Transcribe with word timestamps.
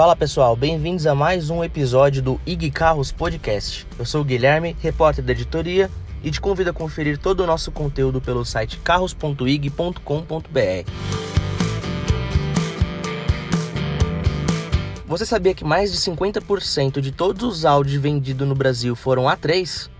Fala 0.00 0.16
pessoal, 0.16 0.56
bem-vindos 0.56 1.06
a 1.06 1.14
mais 1.14 1.50
um 1.50 1.62
episódio 1.62 2.22
do 2.22 2.40
IG 2.46 2.70
Carros 2.70 3.12
Podcast. 3.12 3.86
Eu 3.98 4.06
sou 4.06 4.22
o 4.22 4.24
Guilherme, 4.24 4.74
repórter 4.80 5.22
da 5.22 5.32
editoria, 5.32 5.90
e 6.24 6.30
te 6.30 6.40
convido 6.40 6.70
a 6.70 6.72
conferir 6.72 7.18
todo 7.18 7.40
o 7.40 7.46
nosso 7.46 7.70
conteúdo 7.70 8.18
pelo 8.18 8.42
site 8.42 8.78
carros.ig.com.br. 8.78 10.00
Você 15.06 15.26
sabia 15.26 15.52
que 15.52 15.66
mais 15.66 15.92
de 15.92 15.98
50% 15.98 16.98
de 17.02 17.12
todos 17.12 17.42
os 17.42 17.66
Audi 17.66 17.98
vendidos 17.98 18.48
no 18.48 18.54
Brasil 18.54 18.96
foram 18.96 19.24
A3? 19.24 19.90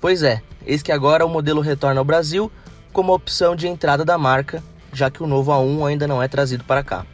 Pois 0.00 0.24
é, 0.24 0.42
eis 0.66 0.82
que 0.82 0.90
agora 0.90 1.24
o 1.24 1.28
modelo 1.28 1.60
retorna 1.60 2.00
ao 2.00 2.04
Brasil 2.04 2.50
como 2.92 3.14
opção 3.14 3.54
de 3.54 3.68
entrada 3.68 4.04
da 4.04 4.18
marca, 4.18 4.60
já 4.92 5.08
que 5.12 5.22
o 5.22 5.28
novo 5.28 5.52
A1 5.52 5.86
ainda 5.86 6.08
não 6.08 6.20
é 6.20 6.26
trazido 6.26 6.64
para 6.64 6.82
cá. 6.82 7.06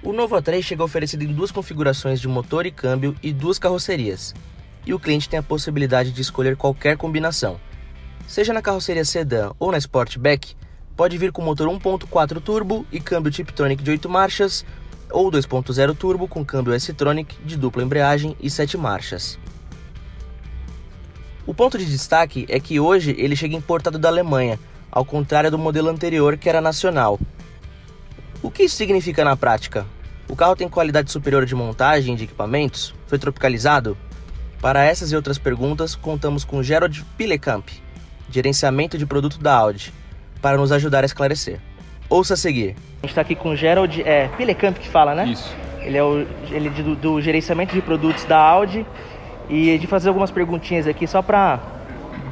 O 0.00 0.12
novo 0.12 0.36
A3 0.36 0.62
chega 0.62 0.84
oferecido 0.84 1.24
em 1.24 1.32
duas 1.32 1.50
configurações 1.50 2.20
de 2.20 2.28
motor 2.28 2.64
e 2.64 2.70
câmbio 2.70 3.16
e 3.20 3.32
duas 3.32 3.58
carrocerias, 3.58 4.32
e 4.86 4.94
o 4.94 4.98
cliente 4.98 5.28
tem 5.28 5.40
a 5.40 5.42
possibilidade 5.42 6.12
de 6.12 6.22
escolher 6.22 6.56
qualquer 6.56 6.96
combinação. 6.96 7.58
Seja 8.26 8.52
na 8.52 8.62
carroceria 8.62 9.04
sedã 9.04 9.50
ou 9.58 9.72
na 9.72 9.78
Sportback, 9.78 10.54
pode 10.96 11.18
vir 11.18 11.32
com 11.32 11.42
motor 11.42 11.68
1.4 11.68 12.40
turbo 12.40 12.86
e 12.92 13.00
câmbio 13.00 13.32
Tiptronic 13.32 13.82
de 13.82 13.90
8 13.90 14.08
marchas, 14.08 14.64
ou 15.10 15.30
2.0 15.32 15.96
turbo 15.96 16.28
com 16.28 16.44
câmbio 16.44 16.74
S-Tronic 16.74 17.36
de 17.44 17.56
dupla 17.56 17.82
embreagem 17.82 18.36
e 18.40 18.48
7 18.48 18.76
marchas. 18.76 19.36
O 21.44 21.52
ponto 21.52 21.76
de 21.76 21.86
destaque 21.86 22.46
é 22.48 22.60
que 22.60 22.78
hoje 22.78 23.16
ele 23.18 23.34
chega 23.34 23.56
importado 23.56 23.98
da 23.98 24.08
Alemanha, 24.08 24.60
ao 24.92 25.04
contrário 25.04 25.50
do 25.50 25.58
modelo 25.58 25.88
anterior 25.88 26.36
que 26.36 26.48
era 26.48 26.60
nacional, 26.60 27.18
o 28.48 28.50
que 28.50 28.62
isso 28.62 28.76
significa 28.76 29.22
na 29.22 29.36
prática? 29.36 29.86
O 30.26 30.34
carro 30.34 30.56
tem 30.56 30.70
qualidade 30.70 31.12
superior 31.12 31.44
de 31.44 31.54
montagem 31.54 32.16
de 32.16 32.24
equipamentos? 32.24 32.94
Foi 33.06 33.18
tropicalizado? 33.18 33.94
Para 34.58 34.86
essas 34.86 35.12
e 35.12 35.16
outras 35.16 35.36
perguntas, 35.36 35.94
contamos 35.94 36.46
com 36.46 36.62
Gerald 36.62 37.04
Pilecamp, 37.18 37.68
gerenciamento 38.30 38.96
de 38.96 39.04
produto 39.04 39.38
da 39.38 39.54
Audi, 39.54 39.92
para 40.40 40.56
nos 40.56 40.72
ajudar 40.72 41.02
a 41.02 41.04
esclarecer. 41.04 41.60
Ouça 42.08 42.32
a 42.32 42.36
seguir. 42.38 42.74
A 43.02 43.06
gente 43.06 43.10
está 43.10 43.20
aqui 43.20 43.34
com 43.34 43.50
o 43.50 43.56
Gerald 43.56 44.00
é, 44.00 44.28
Pilecamp 44.28 44.78
que 44.78 44.88
fala, 44.88 45.14
né? 45.14 45.26
Isso. 45.26 45.54
Ele 45.82 45.98
é, 45.98 46.02
o, 46.02 46.26
ele 46.50 46.68
é 46.68 46.70
do, 46.70 46.96
do 46.96 47.20
gerenciamento 47.20 47.74
de 47.74 47.82
produtos 47.82 48.24
da 48.24 48.38
Audi 48.38 48.86
e 49.50 49.76
de 49.76 49.86
fazer 49.86 50.08
algumas 50.08 50.30
perguntinhas 50.30 50.86
aqui 50.86 51.06
só 51.06 51.20
para 51.20 51.60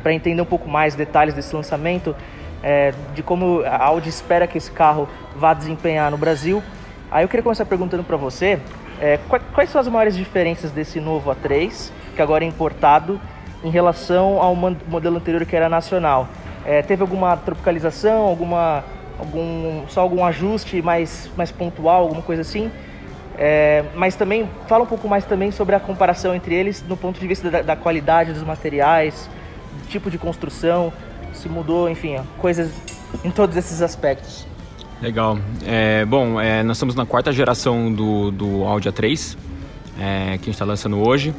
entender 0.07 0.41
um 0.41 0.47
pouco 0.47 0.67
mais 0.67 0.95
detalhes 0.95 1.35
desse 1.35 1.55
lançamento 1.55 2.17
é, 2.63 2.93
de 3.15 3.23
como 3.23 3.63
a 3.63 3.85
Audi 3.85 4.09
espera 4.09 4.47
que 4.47 4.59
esse 4.59 4.71
carro 4.71 5.09
vá 5.35 5.55
desempenhar 5.55 6.11
no 6.11 6.19
Brasil. 6.19 6.63
Aí 7.11 7.25
eu 7.25 7.29
queria 7.29 7.43
começar 7.43 7.65
perguntando 7.65 8.03
para 8.03 8.17
você 8.17 8.59
é, 9.01 9.19
quais 9.55 9.71
são 9.71 9.81
as 9.81 9.89
maiores 9.89 10.17
diferenças 10.17 10.71
desse 10.71 11.01
novo 11.01 11.31
A3, 11.31 11.91
que 12.15 12.23
agora 12.23 12.45
é 12.45 12.47
importado, 12.47 13.21
em 13.63 13.71
relação 13.71 14.41
ao 14.41 14.55
modelo 14.55 15.17
anterior 15.17 15.45
que 15.45 15.55
era 15.55 15.69
nacional. 15.69 16.29
É, 16.65 16.83
teve 16.83 17.03
alguma 17.03 17.37
tropicalização, 17.37 18.23
alguma, 18.23 18.85
algum, 19.19 19.87
só 19.89 20.01
algum 20.01 20.25
ajuste 20.25 20.83
mais, 20.83 21.31
mais 21.37 21.53
pontual, 21.53 22.03
alguma 22.03 22.23
coisa 22.23 22.43
assim? 22.43 22.71
É, 23.39 23.85
mas 23.95 24.17
também 24.17 24.49
fala 24.67 24.85
um 24.85 24.87
pouco 24.87 25.07
mais 25.09 25.25
também 25.25 25.51
sobre 25.51 25.75
a 25.75 25.81
comparação 25.81 26.35
entre 26.35 26.55
eles 26.55 26.83
no 26.89 26.97
ponto 26.97 27.21
de 27.21 27.27
vista 27.27 27.51
da, 27.51 27.63
da 27.63 27.77
qualidade 27.77 28.33
dos 28.33 28.43
materiais, 28.43 29.29
tipo 29.89 30.11
de 30.11 30.17
construção 30.17 30.93
se 31.37 31.49
mudou, 31.49 31.89
enfim, 31.89 32.17
coisas 32.39 32.71
em 33.25 33.31
todos 33.31 33.57
esses 33.57 33.83
aspectos. 33.83 34.47
Legal. 35.01 35.39
É, 35.65 36.05
bom, 36.07 36.41
é, 36.41 36.63
nós 36.63 36.79
estamos 36.79 36.95
na 36.95 37.05
quarta 37.05 37.31
geração 37.31 37.93
do, 37.93 38.31
do 38.31 38.65
Audi 38.65 38.89
A3, 38.89 39.37
é, 39.99 40.25
que 40.25 40.33
a 40.33 40.37
gente 40.37 40.51
está 40.51 40.65
lançando 40.65 40.99
hoje. 40.99 41.35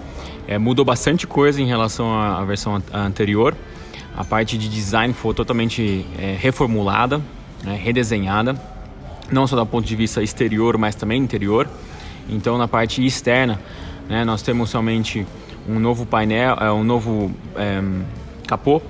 É, 0.47 0.57
mudou 0.57 0.85
bastante 0.85 1.25
coisa 1.25 1.61
em 1.61 1.65
relação 1.65 2.13
à, 2.13 2.39
à 2.39 2.45
versão 2.45 2.81
anterior. 2.93 3.55
A 4.15 4.23
parte 4.23 4.57
de 4.57 4.69
design 4.69 5.13
foi 5.13 5.33
totalmente 5.33 6.05
é, 6.19 6.35
reformulada, 6.39 7.21
né, 7.63 7.79
redesenhada, 7.81 8.55
não 9.31 9.45
só 9.47 9.55
do 9.55 9.65
ponto 9.65 9.85
de 9.85 9.95
vista 9.95 10.21
exterior, 10.21 10.77
mas 10.77 10.95
também 10.95 11.21
interior. 11.21 11.67
Então, 12.29 12.57
na 12.57 12.67
parte 12.67 13.05
externa, 13.05 13.59
né, 14.07 14.23
nós 14.23 14.41
temos 14.41 14.69
somente 14.69 15.25
um 15.67 15.79
novo 15.79 16.05
painel, 16.05 16.55
é, 16.59 16.71
um 16.71 16.83
novo 16.83 17.31
capô 18.47 18.81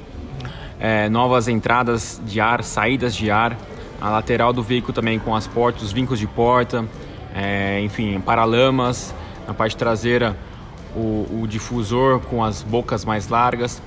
é, 0.79 1.09
novas 1.09 1.47
entradas 1.47 2.21
de 2.25 2.39
ar, 2.39 2.63
saídas 2.63 3.15
de 3.15 3.31
ar, 3.31 3.57
a 3.99 4.09
lateral 4.09 4.53
do 4.53 4.61
veículo 4.61 4.93
também 4.93 5.17
com 5.19 5.35
as 5.35 5.47
portas, 5.47 5.83
os 5.83 5.91
vincos 5.91 6.19
de 6.19 6.27
porta, 6.27 6.85
é, 7.35 7.81
enfim, 7.81 8.19
paralamas, 8.19 9.13
na 9.47 9.53
parte 9.53 9.75
traseira 9.75 10.37
o, 10.95 11.41
o, 11.41 11.47
difusor 11.47 12.19
com 12.21 12.43
as 12.43 12.63
bocas 12.63 13.05
mais 13.05 13.27
largas. 13.27 13.81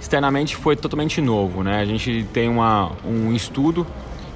Externamente 0.00 0.56
foi 0.56 0.76
totalmente 0.76 1.20
novo, 1.20 1.62
né? 1.62 1.80
A 1.80 1.84
gente 1.84 2.26
tem 2.32 2.48
uma, 2.48 2.92
um 3.04 3.32
estudo 3.32 3.86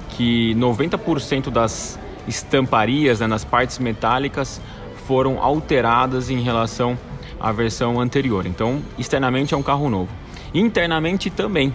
que 0.09 0.55
90% 0.55 1.49
das 1.49 1.99
estamparias 2.27 3.19
né, 3.19 3.27
nas 3.27 3.43
partes 3.43 3.79
metálicas 3.79 4.61
foram 5.05 5.41
alteradas 5.41 6.29
em 6.29 6.41
relação 6.41 6.97
à 7.39 7.51
versão 7.51 7.99
anterior. 7.99 8.45
Então, 8.45 8.81
externamente 8.97 9.53
é 9.53 9.57
um 9.57 9.63
carro 9.63 9.89
novo. 9.89 10.09
Internamente 10.53 11.29
também, 11.29 11.73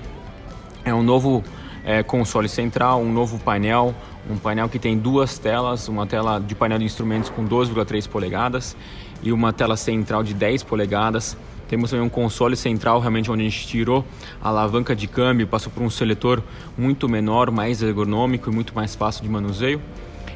é 0.84 0.94
um 0.94 1.02
novo 1.02 1.42
é, 1.84 2.02
console 2.02 2.48
central, 2.48 3.00
um 3.00 3.12
novo 3.12 3.38
painel, 3.38 3.94
um 4.28 4.36
painel 4.36 4.68
que 4.68 4.78
tem 4.78 4.96
duas 4.96 5.38
telas, 5.38 5.88
uma 5.88 6.06
tela 6.06 6.38
de 6.38 6.54
painel 6.54 6.78
de 6.78 6.84
instrumentos 6.84 7.30
com 7.30 7.46
12,3 7.46 8.08
polegadas 8.08 8.76
e 9.22 9.32
uma 9.32 9.52
tela 9.52 9.76
central 9.76 10.22
de 10.22 10.34
10 10.34 10.62
polegadas. 10.62 11.36
Temos 11.68 11.90
também 11.90 12.04
um 12.04 12.10
console 12.10 12.56
central, 12.56 13.00
realmente 13.00 13.30
onde 13.30 13.42
a 13.42 13.44
gente 13.48 13.66
tirou 13.66 14.04
a 14.42 14.48
alavanca 14.48 14.94
de 14.94 15.06
câmbio, 15.06 15.46
passou 15.46 15.72
por 15.72 15.82
um 15.82 15.90
seletor 15.90 16.42
muito 16.76 17.08
menor, 17.08 17.50
mais 17.50 17.82
ergonômico 17.82 18.50
e 18.50 18.54
muito 18.54 18.74
mais 18.74 18.94
fácil 18.94 19.22
de 19.22 19.28
manuseio. 19.28 19.80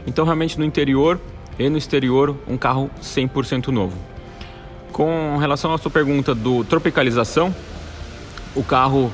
Então, 0.07 0.25
realmente 0.25 0.59
no 0.59 0.65
interior 0.65 1.21
e 1.59 1.69
no 1.69 1.77
exterior, 1.77 2.35
um 2.47 2.57
carro 2.57 2.91
100% 3.03 3.69
novo. 3.69 3.97
Com 4.91 5.37
relação 5.37 5.73
à 5.73 5.79
sua 5.79 5.91
pergunta 5.91 6.35
do 6.35 6.65
tropicalização, 6.65 7.55
o 8.57 8.65
carro 8.65 9.13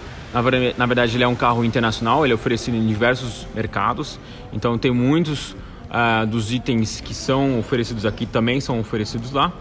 na 0.77 0.87
verdade, 0.87 1.17
ele 1.17 1.23
é 1.23 1.29
um 1.29 1.35
carro 1.37 1.65
internacional, 1.65 2.25
ele 2.27 2.33
é 2.33 2.35
oferecido 2.35 2.77
em 2.77 2.85
diversos 2.85 3.47
mercados, 3.55 4.19
então 4.53 4.77
tem 4.77 4.91
muitos 4.91 5.53
uh, 5.53 6.27
dos 6.27 6.53
itens 6.53 7.01
que 7.01 7.15
são 7.15 7.59
oferecidos 7.61 8.05
aqui 8.05 8.27
também 8.27 8.61
são 8.61 8.81
oferecidos 8.81 9.31
lá. 9.31 9.53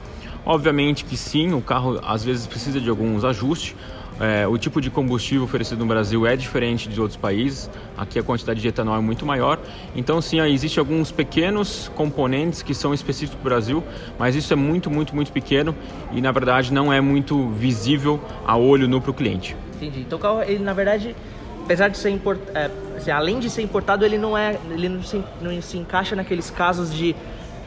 Obviamente 0.46 1.06
que 1.06 1.16
sim, 1.16 1.54
o 1.54 1.62
carro 1.62 2.00
às 2.04 2.24
vezes 2.24 2.48
precisa 2.48 2.82
de 2.82 2.90
alguns 2.90 3.24
ajustes. 3.24 3.76
É, 4.19 4.47
o 4.47 4.57
tipo 4.57 4.79
de 4.79 4.90
combustível 4.90 5.44
oferecido 5.44 5.79
no 5.79 5.85
Brasil 5.85 6.25
é 6.25 6.35
diferente 6.35 6.88
de 6.88 7.01
outros 7.01 7.18
países. 7.18 7.69
Aqui 7.97 8.19
a 8.19 8.24
quantidade 8.24 8.62
de 8.62 8.68
etanol 8.68 8.96
é 8.96 9.01
muito 9.01 9.25
maior. 9.25 9.59
Então, 9.96 10.22
sim, 10.22 10.40
existem 10.41 10.79
alguns 10.79 11.12
pequenos 11.12 11.91
componentes 11.96 12.62
que 12.62 12.74
são 12.74 12.94
específicos 12.94 13.40
para 13.41 13.47
o 13.47 13.50
Brasil, 13.50 13.84
mas 14.18 14.35
isso 14.35 14.53
é 14.53 14.56
muito, 14.56 14.90
muito, 14.90 15.16
muito 15.16 15.31
pequeno 15.31 15.75
e, 16.12 16.22
na 16.22 16.31
verdade, 16.31 16.72
não 16.72 16.94
é 16.94 17.01
muito 17.01 17.50
visível 17.50 18.19
a 18.46 18.56
olho 18.56 18.88
nu 18.88 19.01
para 19.01 19.12
o 19.12 19.13
cliente. 19.13 19.56
Entendi. 19.75 20.01
Então 20.01 20.18
o 20.18 20.22
carro, 20.22 20.44
ele 20.44 20.63
na 20.63 20.74
verdade, 20.74 21.16
apesar 21.63 21.90
de 21.90 21.97
ser 21.97 22.09
importado, 22.09 22.57
é, 22.57 22.72
assim, 22.95 23.12
além 23.12 23.40
de 23.40 23.50
ser 23.50 23.62
importado, 23.62 24.06
ele 24.06 24.18
não 24.18 24.38
é, 24.38 24.57
ele 24.72 24.88
não 24.88 25.03
se, 25.03 25.22
não 25.41 25.62
se 25.62 25.78
encaixa 25.78 26.16
naqueles 26.16 26.50
casos 26.50 26.94
de 26.94 27.16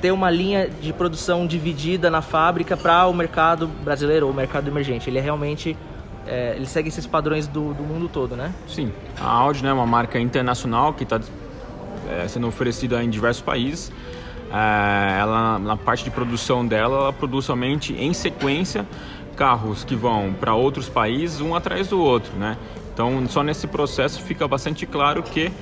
ter 0.00 0.10
uma 0.10 0.30
linha 0.30 0.68
de 0.68 0.92
produção 0.92 1.46
dividida 1.46 2.10
na 2.10 2.22
fábrica 2.22 2.76
para 2.76 3.06
o 3.06 3.12
mercado 3.12 3.66
brasileiro 3.66 4.26
ou 4.26 4.32
mercado 4.32 4.68
emergente. 4.68 5.08
Ele 5.08 5.18
é 5.18 5.22
realmente 5.22 5.76
é, 6.26 6.54
ele 6.56 6.66
segue 6.66 6.88
esses 6.88 7.06
padrões 7.06 7.46
do, 7.46 7.72
do, 7.74 7.82
mundo 7.82 8.08
todo, 8.08 8.36
né? 8.36 8.52
Sim. 8.66 8.92
A 9.20 9.28
Audi 9.28 9.62
né, 9.62 9.70
é 9.70 9.72
uma 9.72 9.86
marca 9.86 10.18
internacional 10.18 10.92
que 10.92 11.04
está 11.04 11.20
é, 12.08 12.28
sendo 12.28 12.46
oferecida 12.46 13.02
em 13.02 13.08
diversos 13.08 13.42
países. 13.42 13.92
É, 14.50 15.18
ela, 15.20 15.58
na 15.58 15.76
parte 15.76 16.04
de 16.04 16.10
produção 16.10 16.66
dela, 16.66 16.96
ela 16.96 17.12
produz 17.12 17.44
somente 17.44 17.92
em 17.94 18.12
sequência 18.12 18.86
carros 19.36 19.84
que 19.84 19.94
vão 19.94 20.32
para 20.32 20.54
outros 20.54 20.88
países 20.88 21.40
um 21.40 21.54
atrás 21.54 21.88
do 21.88 22.00
outro, 22.00 22.32
né? 22.36 22.56
Então, 22.92 23.28
só 23.28 23.42
nesse 23.42 23.66
processo 23.66 24.22
fica 24.22 24.48
bastante 24.48 24.86
claro 24.86 25.22
que 25.22 25.52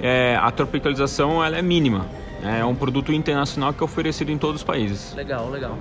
é, 0.00 0.38
a 0.40 0.50
tropicalização 0.52 1.44
ela 1.44 1.58
é 1.58 1.62
mínima. 1.62 2.06
Né? 2.40 2.60
É 2.60 2.64
um 2.64 2.74
produto 2.74 3.12
internacional 3.12 3.72
que 3.72 3.82
é 3.82 3.84
oferecido 3.84 4.30
em 4.30 4.38
todos 4.38 4.60
os 4.60 4.64
países. 4.64 5.12
Legal, 5.14 5.50
legal. 5.50 5.76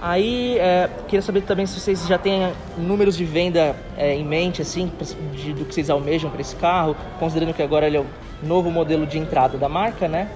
Aí, 0.00 0.56
é, 0.58 0.88
queria 1.06 1.20
saber 1.20 1.42
também 1.42 1.66
se 1.66 1.78
vocês 1.78 2.06
já 2.06 2.16
têm 2.16 2.52
números 2.78 3.16
de 3.16 3.24
venda 3.24 3.76
é, 3.98 4.14
em 4.14 4.24
mente, 4.24 4.62
assim, 4.62 4.90
de, 5.34 5.52
do 5.52 5.66
que 5.66 5.74
vocês 5.74 5.90
almejam 5.90 6.30
para 6.30 6.40
esse 6.40 6.56
carro, 6.56 6.96
considerando 7.18 7.52
que 7.52 7.62
agora 7.62 7.86
ele 7.86 7.98
é 7.98 8.00
o 8.00 8.06
novo 8.42 8.70
modelo 8.70 9.06
de 9.06 9.18
entrada 9.18 9.58
da 9.58 9.68
marca, 9.68 10.08
né? 10.08 10.30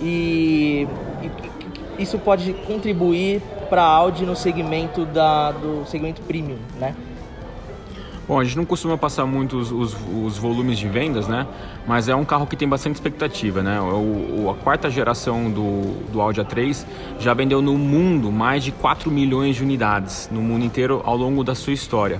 E, 0.00 0.88
e 1.22 2.02
isso 2.02 2.18
pode 2.18 2.52
contribuir 2.66 3.40
para 3.70 3.82
a 3.82 3.86
Audi 3.86 4.26
no 4.26 4.34
segmento 4.34 5.04
da, 5.06 5.52
do 5.52 5.84
segmento 5.86 6.20
premium, 6.22 6.58
né? 6.78 6.94
Bom, 8.26 8.40
a 8.40 8.44
gente 8.44 8.56
não 8.56 8.64
costuma 8.64 8.96
passar 8.96 9.26
muito 9.26 9.58
os, 9.58 9.70
os, 9.70 9.94
os, 10.24 10.38
volumes 10.38 10.78
de 10.78 10.88
vendas, 10.88 11.28
né? 11.28 11.46
Mas 11.86 12.08
é 12.08 12.14
um 12.14 12.24
carro 12.24 12.46
que 12.46 12.56
tem 12.56 12.66
bastante 12.66 12.94
expectativa, 12.94 13.62
né? 13.62 13.78
O, 13.78 14.44
o, 14.44 14.50
a 14.50 14.54
quarta 14.54 14.88
geração 14.88 15.50
do, 15.50 16.10
do 16.10 16.22
Audi 16.22 16.40
A3 16.40 16.86
já 17.18 17.34
vendeu 17.34 17.60
no 17.60 17.76
mundo 17.76 18.32
mais 18.32 18.64
de 18.64 18.72
4 18.72 19.10
milhões 19.10 19.56
de 19.56 19.62
unidades, 19.62 20.30
no 20.32 20.40
mundo 20.40 20.64
inteiro, 20.64 21.02
ao 21.04 21.18
longo 21.18 21.44
da 21.44 21.54
sua 21.54 21.74
história. 21.74 22.18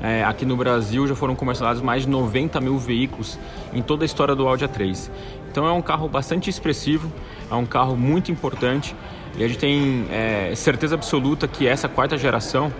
É, 0.00 0.22
aqui 0.22 0.46
no 0.46 0.56
Brasil 0.56 1.08
já 1.08 1.16
foram 1.16 1.34
comercializados 1.34 1.82
mais 1.82 2.02
de 2.02 2.08
90 2.08 2.60
mil 2.60 2.78
veículos 2.78 3.36
em 3.72 3.82
toda 3.82 4.04
a 4.04 4.06
história 4.06 4.36
do 4.36 4.46
Audi 4.46 4.64
A3. 4.64 5.10
Então 5.50 5.66
é 5.66 5.72
um 5.72 5.82
carro 5.82 6.08
bastante 6.08 6.50
expressivo, 6.50 7.10
é 7.50 7.54
um 7.56 7.66
carro 7.66 7.96
muito 7.96 8.30
importante 8.30 8.94
e 9.36 9.42
a 9.42 9.48
gente 9.48 9.58
tem 9.58 10.06
é, 10.08 10.52
certeza 10.54 10.94
absoluta 10.94 11.48
que 11.48 11.66
essa 11.66 11.88
quarta 11.88 12.16
geração 12.16 12.72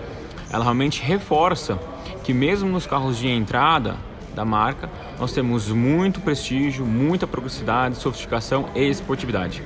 ela 0.49 0.63
realmente 0.63 1.01
reforça 1.01 1.77
que 2.23 2.33
mesmo 2.33 2.69
nos 2.69 2.87
carros 2.87 3.17
de 3.17 3.27
entrada 3.27 3.95
da 4.33 4.43
marca, 4.43 4.89
nós 5.19 5.31
temos 5.31 5.69
muito 5.69 6.19
prestígio, 6.21 6.85
muita 6.85 7.27
progressividade, 7.27 7.97
sofisticação 7.97 8.65
e 8.73 8.89
esportividade. 8.89 9.63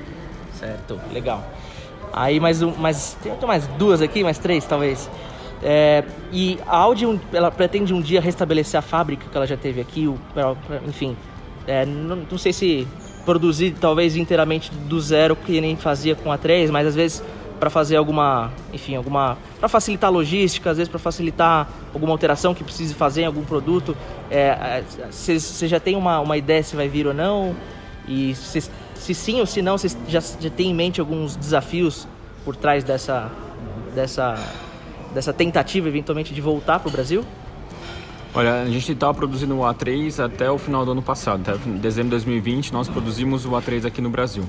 Certo, 0.52 1.00
legal. 1.12 1.44
Aí 2.12 2.40
mais 2.40 2.62
um, 2.62 2.74
mais 2.74 3.16
tem 3.22 3.32
mais 3.46 3.66
duas 3.78 4.02
aqui, 4.02 4.22
mais 4.22 4.38
três 4.38 4.64
talvez. 4.64 5.08
É, 5.62 6.04
e 6.32 6.58
a 6.66 6.76
Audi, 6.76 7.04
ela 7.32 7.50
pretende 7.50 7.92
um 7.92 8.00
dia 8.00 8.20
restabelecer 8.20 8.78
a 8.78 8.82
fábrica 8.82 9.26
que 9.30 9.36
ela 9.36 9.46
já 9.46 9.56
teve 9.56 9.80
aqui, 9.80 10.12
enfim. 10.86 11.16
É, 11.66 11.84
não, 11.84 12.16
não, 12.30 12.38
sei 12.38 12.52
se 12.52 12.88
produzir 13.24 13.74
talvez 13.78 14.16
inteiramente 14.16 14.70
do 14.72 15.00
zero, 15.00 15.36
que 15.36 15.60
nem 15.60 15.76
fazia 15.76 16.14
com 16.14 16.32
a 16.32 16.38
3, 16.38 16.70
mas 16.70 16.86
às 16.86 16.94
vezes 16.94 17.22
para 17.58 17.70
fazer 17.70 17.96
alguma, 17.96 18.52
enfim, 18.72 18.94
alguma, 18.94 19.36
para 19.58 19.68
facilitar 19.68 20.08
a 20.08 20.12
logística, 20.12 20.70
às 20.70 20.76
vezes 20.76 20.88
para 20.88 20.98
facilitar 20.98 21.68
alguma 21.92 22.12
alteração 22.12 22.54
que 22.54 22.62
precise 22.62 22.94
fazer 22.94 23.22
em 23.22 23.26
algum 23.26 23.44
produto. 23.44 23.96
Você 25.10 25.64
é, 25.64 25.68
já 25.68 25.80
tem 25.80 25.96
uma, 25.96 26.20
uma 26.20 26.36
ideia 26.36 26.62
se 26.62 26.76
vai 26.76 26.88
vir 26.88 27.06
ou 27.06 27.14
não? 27.14 27.54
E 28.06 28.34
se, 28.34 28.70
se 28.94 29.14
sim 29.14 29.40
ou 29.40 29.46
se 29.46 29.60
não, 29.60 29.76
você 29.76 29.94
já, 30.08 30.20
já 30.20 30.50
tem 30.50 30.70
em 30.70 30.74
mente 30.74 31.00
alguns 31.00 31.36
desafios 31.36 32.06
por 32.44 32.56
trás 32.56 32.84
dessa, 32.84 33.30
dessa, 33.94 34.38
dessa 35.12 35.32
tentativa 35.32 35.88
eventualmente 35.88 36.32
de 36.32 36.40
voltar 36.40 36.78
para 36.78 36.88
o 36.88 36.92
Brasil? 36.92 37.24
Olha, 38.34 38.62
a 38.62 38.66
gente 38.66 38.92
estava 38.92 39.12
produzindo 39.14 39.56
o 39.56 39.60
A3 39.60 40.24
até 40.24 40.50
o 40.50 40.58
final 40.58 40.84
do 40.84 40.92
ano 40.92 41.02
passado, 41.02 41.40
até 41.40 41.58
dezembro 41.78 42.10
de 42.10 42.24
2020 42.24 42.72
nós 42.72 42.88
produzimos 42.88 43.44
o 43.44 43.50
A3 43.50 43.86
aqui 43.86 44.00
no 44.00 44.10
Brasil. 44.10 44.44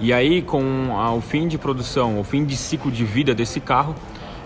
E 0.00 0.12
aí, 0.12 0.42
com 0.42 0.96
a, 0.96 1.12
o 1.12 1.20
fim 1.20 1.46
de 1.46 1.58
produção, 1.58 2.18
o 2.18 2.24
fim 2.24 2.44
de 2.44 2.56
ciclo 2.56 2.90
de 2.90 3.04
vida 3.04 3.34
desse 3.34 3.60
carro, 3.60 3.94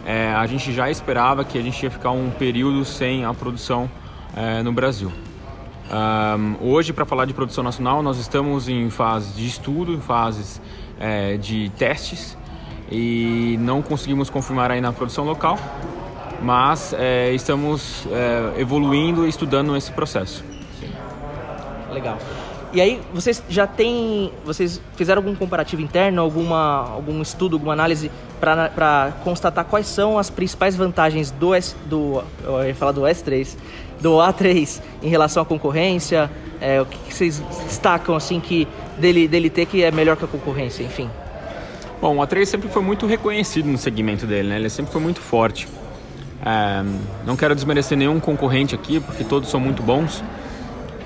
é, 0.05 0.33
a 0.35 0.47
gente 0.47 0.73
já 0.73 0.91
esperava 0.91 1.45
que 1.45 1.59
a 1.59 1.63
gente 1.63 1.83
ia 1.83 1.91
ficar 1.91 2.11
um 2.11 2.31
período 2.31 2.85
sem 2.85 3.25
a 3.25 3.35
produção 3.35 3.91
é, 4.37 4.63
no 4.63 4.73
Brasil. 4.73 5.11
Um, 5.89 6.69
hoje, 6.69 6.93
para 6.93 7.05
falar 7.05 7.25
de 7.25 7.35
produção 7.35 7.63
nacional, 7.63 8.03
nós 8.03 8.19
estamos 8.19 8.69
em 8.69 8.91
fase 8.91 9.33
de 9.35 9.47
estudo, 9.47 9.93
em 9.93 10.01
fases 10.01 10.61
é, 10.99 11.37
de 11.37 11.71
testes 11.71 12.37
e 12.91 13.57
não 13.61 13.83
conseguimos 13.83 14.31
confirmar 14.31 14.71
aí 14.71 14.81
na 14.81 14.93
produção 14.93 15.25
local, 15.25 15.59
mas 16.43 16.93
é, 16.93 17.33
estamos 17.33 18.07
é, 18.11 18.61
evoluindo 18.61 19.27
e 19.27 19.29
estudando 19.29 19.77
esse 19.77 19.93
processo. 19.93 20.45
Legal. 21.93 22.19
E 22.73 22.81
aí, 22.81 23.01
vocês 23.13 23.43
já 23.49 23.67
têm. 23.67 24.33
Vocês 24.45 24.81
fizeram 24.97 25.21
algum 25.21 25.35
comparativo 25.35 25.83
interno, 25.83 26.21
alguma, 26.21 26.91
algum 26.91 27.23
estudo, 27.23 27.57
alguma 27.57 27.73
análise 27.73 28.11
para 28.41 29.13
constatar 29.25 29.65
quais 29.65 29.87
são 29.87 30.19
as 30.19 30.31
principais 30.31 30.77
vantagens 30.77 31.31
do 31.31 31.55
S. 31.55 31.75
do. 31.87 32.23
Eu 32.45 32.65
ia 32.65 32.75
falar 32.75 32.93
do 32.93 33.03
S3, 33.03 33.57
do 34.01 34.13
A3 34.17 34.81
em 35.03 35.09
relação 35.09 35.43
à 35.43 35.47
concorrência? 35.47 36.31
É, 36.61 36.81
o 36.81 36.87
que, 36.87 36.99
que, 36.99 37.15
vocês 37.15 37.39
destacam 37.65 38.15
assim 38.17 38.41
que 38.41 38.67
dele, 38.99 39.29
dele 39.29 39.51
ter 39.51 39.67
que 39.67 39.83
é 39.83 39.91
melhor 39.91 40.17
que 40.17 40.25
a 40.25 40.29
concorrência, 40.29 40.83
enfim? 40.83 41.11
Bom, 42.01 42.19
o 42.19 42.21
A3 42.21 42.45
sempre 42.45 42.69
foi 42.69 42.83
muito 42.83 43.07
reconhecido 43.07 43.67
no 43.67 43.79
segmento 43.79 44.27
dele, 44.27 44.49
né? 44.49 44.57
Ele 44.57 44.71
sempre 44.71 44.93
foi 44.93 45.01
muito 45.01 45.21
forte. 45.21 45.69
É, 46.45 46.85
não 47.27 47.37
quero 47.37 47.55
desmerecer 47.55 47.97
nenhum 47.97 48.21
concorrente 48.21 48.75
aqui, 48.75 49.01
porque 49.01 49.25
todos 49.25 49.51
são 49.51 49.61
muito 49.61 49.83
bons. 49.83 50.23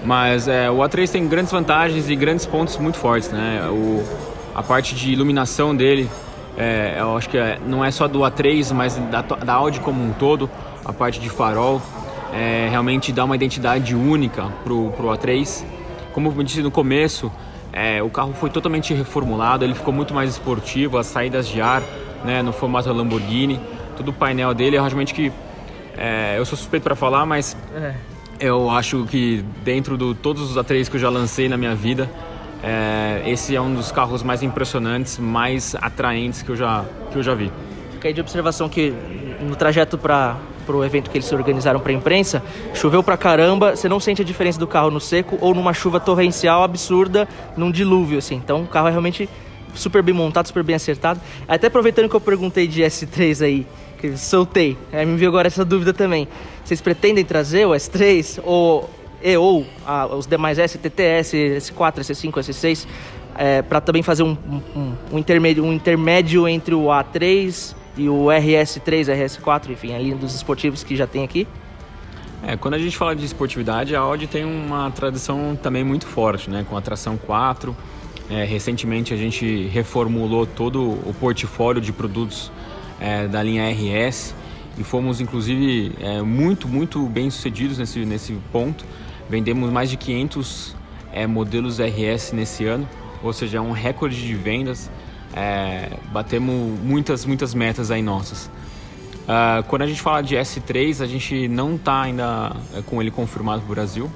Mas 0.05 0.49
é, 0.49 0.71
o 0.71 0.79
A3 0.79 1.11
tem 1.11 1.29
grandes 1.29 1.53
vantagens 1.53 2.09
e 2.09 2.17
grandes 2.17 2.47
pontos 2.47 2.77
muito 2.79 2.97
fortes, 2.97 3.31
né? 3.31 3.69
O, 3.71 4.03
a 4.55 4.63
parte 4.63 4.95
de 4.95 5.13
iluminação 5.13 5.77
dele, 5.77 6.09
é, 6.57 6.97
eu 6.99 7.17
acho 7.17 7.29
que 7.29 7.37
é, 7.37 7.59
não 7.67 7.85
é 7.85 7.91
só 7.91 8.09
do 8.09 8.21
A3, 8.21 8.73
mas 8.73 8.97
da, 9.11 9.21
da 9.21 9.53
Audi 9.53 9.81
como 9.81 10.03
um 10.03 10.13
todo, 10.13 10.49
a 10.85 10.93
parte 10.93 11.21
de 11.21 11.29
farol, 11.29 11.83
é, 12.33 12.69
realmente 12.71 13.13
dá 13.13 13.25
uma 13.25 13.35
identidade 13.35 13.95
única 13.95 14.45
pro, 14.65 14.91
pro 14.93 15.09
A3. 15.09 15.65
Como 16.13 16.35
eu 16.37 16.43
disse 16.43 16.63
no 16.63 16.71
começo, 16.71 17.31
é, 17.73 18.03
o 18.03 18.09
carro 18.09 18.33
foi 18.33 18.51
totalmente 18.51 18.95
reformulado, 18.95 19.65
ele 19.65 19.75
ficou 19.75 19.93
muito 19.93 20.15
mais 20.15 20.31
esportivo, 20.31 20.99
as 20.99 21.07
saídas 21.07 21.47
de 21.47 21.61
ar, 21.61 21.83
né, 22.25 22.43
no 22.43 22.53
formato 22.53 22.93
Lamborghini, 22.93 23.61
todo 23.97 24.09
o 24.09 24.13
painel 24.13 24.55
dele, 24.55 24.79
realmente 24.79 25.15
que 25.15 25.33
é, 25.97 26.37
eu 26.39 26.45
sou 26.45 26.57
suspeito 26.57 26.85
para 26.85 26.97
falar, 26.97 27.27
mas. 27.27 27.57
Eu 28.41 28.71
acho 28.71 29.05
que 29.05 29.45
dentro 29.63 29.99
de 29.99 30.15
todos 30.15 30.51
os 30.51 30.57
A3 30.57 30.89
que 30.89 30.97
eu 30.97 31.01
já 31.01 31.11
lancei 31.11 31.47
na 31.47 31.59
minha 31.59 31.75
vida, 31.75 32.11
é, 32.63 33.23
esse 33.27 33.55
é 33.55 33.61
um 33.61 33.75
dos 33.75 33.93
carros 33.93 34.23
mais 34.23 34.43
impressionantes, 34.43 35.19
mais 35.19 35.75
atraentes 35.75 36.41
que 36.41 36.49
eu 36.49 36.57
já, 36.57 36.87
que 37.13 37.19
eu 37.19 37.23
já 37.23 37.35
vi. 37.35 37.53
Fica 37.93 38.09
aí 38.09 38.15
de 38.15 38.21
observação 38.23 38.67
que 38.67 38.95
no 39.43 39.55
trajeto 39.57 39.99
para 39.99 40.39
o 40.69 40.83
evento 40.83 41.11
que 41.11 41.19
eles 41.19 41.31
organizaram 41.31 41.81
para 41.81 41.93
a 41.93 41.95
imprensa, 41.95 42.43
choveu 42.73 43.03
pra 43.03 43.15
caramba, 43.15 43.77
você 43.77 43.91
não 43.91 44.01
sente 44.01 44.23
a 44.23 44.25
diferença 44.25 44.59
do 44.59 44.67
carro 44.67 44.91
no 44.91 45.01
seco 45.01 45.37
ou 45.39 45.55
numa 45.55 45.75
chuva 45.75 46.01
torrencial 46.01 46.63
absurda, 46.63 47.29
num 47.59 47.71
dilúvio, 47.71 48.17
assim. 48.17 48.37
Então 48.37 48.63
o 48.63 48.67
carro 48.67 48.89
é 48.89 48.91
realmente 48.91 49.29
super 49.75 50.03
bem 50.03 50.15
montado, 50.15 50.47
super 50.47 50.63
bem 50.63 50.77
acertado. 50.77 51.21
Até 51.47 51.67
aproveitando 51.67 52.09
que 52.09 52.17
eu 52.17 52.21
perguntei 52.21 52.67
de 52.67 52.81
S3 52.81 53.45
aí, 53.45 53.67
que 54.01 54.17
soltei, 54.17 54.79
aí 54.93 55.05
me 55.05 55.17
veio 55.17 55.29
agora 55.29 55.47
essa 55.47 55.65
dúvida 55.65 55.93
também. 55.93 56.27
Vocês 56.65 56.81
pretendem 56.81 57.25
trazer 57.25 57.67
o 57.67 57.71
S3 57.71 58.41
ou, 58.43 58.89
e 59.23 59.37
ou 59.37 59.67
a, 59.87 60.07
os 60.07 60.27
demais 60.27 60.59
S, 60.59 60.79
TTS, 60.79 61.37
S4, 61.37 62.01
S5, 62.01 62.33
S6 62.33 62.87
é, 63.37 63.63
para 63.63 63.81
também 63.81 64.03
fazer 64.03 64.23
um, 64.23 64.37
um, 64.75 64.93
um, 65.13 65.19
intermédio, 65.19 65.65
um 65.65 65.73
intermédio 65.73 66.49
entre 66.49 66.75
o 66.75 66.85
A3 66.85 67.75
e 67.97 68.09
o 68.09 68.27
RS3, 68.27 69.07
RS4, 69.07 69.71
enfim, 69.71 69.95
a 69.95 69.99
linha 69.99 70.17
dos 70.17 70.35
esportivos 70.35 70.83
que 70.83 70.97
já 70.97 71.07
tem 71.07 71.25
aqui? 71.25 71.47
É, 72.43 72.57
quando 72.57 72.75
a 72.75 72.79
gente 72.79 72.97
fala 72.97 73.15
de 73.15 73.25
esportividade, 73.25 73.95
a 73.95 74.01
Audi 74.01 74.27
tem 74.27 74.45
uma 74.45 74.91
tradição 74.91 75.59
também 75.63 75.85
muito 75.85 76.07
forte, 76.07 76.49
né? 76.49 76.65
Com 76.69 76.77
a 76.77 76.81
tração 76.81 77.19
4. 77.19 77.77
É, 78.31 78.45
recentemente 78.45 79.13
a 79.13 79.17
gente 79.17 79.67
reformulou 79.67 80.47
todo 80.47 80.81
o 80.83 81.15
portfólio 81.19 81.83
de 81.83 81.93
produtos 81.93 82.51
é, 83.01 83.27
da 83.27 83.43
linha 83.43 83.69
RS 83.71 84.35
e 84.79 84.85
fomos 84.85 85.21
inclusive 85.21 85.93
é, 86.01 86.23
muito, 86.23 86.69
muito 86.69 87.05
bem 87.07 87.31
sucedidos 87.31 87.79
nesse, 87.79 88.05
nesse 88.05 88.35
ponto. 88.53 88.85
Vendemos 89.29 89.71
mais 89.71 89.91
de 89.91 89.97
500 89.97 90.77
é, 91.13 91.27
modelos 91.27 91.79
RS 91.79 92.33
nesse 92.33 92.67
ano, 92.67 92.89
ou 93.23 93.33
seja, 93.33 93.59
é 93.59 93.61
um 93.61 93.73
recorde 93.73 94.17
de 94.17 94.35
vendas. 94.35 94.91
É, 95.35 95.91
batemos 96.13 96.79
muitas, 96.81 97.25
muitas 97.25 97.55
metas 97.55 97.91
aí 97.91 98.03
nossas. 98.03 98.51
Uh, 99.31 99.63
quando 99.69 99.83
a 99.83 99.87
gente 99.87 100.01
fala 100.01 100.23
de 100.23 100.35
S3, 100.35 101.01
a 101.01 101.07
gente 101.07 101.47
não 101.47 101.77
está 101.77 102.03
ainda 102.03 102.57
é, 102.75 102.83
com 102.83 103.01
ele 103.01 103.13
confirmado 103.13 103.63
para 103.63 103.71
o 103.71 103.75
Brasil. 103.75 104.11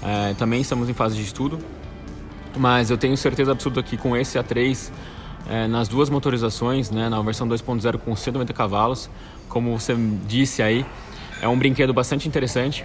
É, 0.00 0.34
também 0.34 0.60
estamos 0.60 0.88
em 0.88 0.92
fase 0.92 1.16
de 1.16 1.22
estudo, 1.22 1.58
mas 2.56 2.90
eu 2.90 2.96
tenho 2.96 3.16
certeza 3.16 3.50
absoluta 3.50 3.82
que 3.82 3.96
com 3.96 4.16
esse 4.16 4.38
A3 4.38 4.92
é, 5.48 5.66
nas 5.66 5.88
duas 5.88 6.08
motorizações, 6.08 6.90
né, 6.90 7.08
na 7.08 7.20
versão 7.22 7.46
2.0 7.48 7.98
com 7.98 8.14
190 8.14 8.52
cavalos. 8.52 9.10
Como 9.48 9.78
você 9.78 9.94
disse 10.26 10.62
aí, 10.62 10.84
é 11.40 11.48
um 11.48 11.58
brinquedo 11.58 11.92
bastante 11.92 12.26
interessante, 12.26 12.84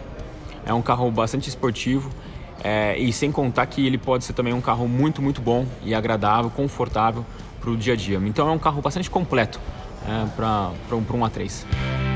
é 0.66 0.74
um 0.74 0.82
carro 0.82 1.10
bastante 1.10 1.48
esportivo 1.48 2.10
é, 2.64 2.98
e 2.98 3.12
sem 3.14 3.32
contar 3.32 3.66
que 3.66 3.86
ele 3.86 3.98
pode 3.98 4.26
ser 4.26 4.34
também 4.34 4.54
um 4.54 4.62
carro 4.62 4.88
muito, 4.88 5.22
muito 5.22 5.42
bom 5.42 5.66
e 5.84 5.96
agradável, 5.96 6.50
confortável 6.50 7.26
para 7.60 7.70
o 7.70 7.78
dia 7.78 7.94
a 7.94 7.96
dia. 7.96 8.18
Então 8.26 8.48
é 8.48 8.52
um 8.52 8.60
carro 8.60 8.82
bastante 8.82 9.10
completo 9.10 9.60
é, 10.06 10.26
para 10.36 10.96
um, 10.96 10.98
um 10.98 11.26
A3. 11.26 12.09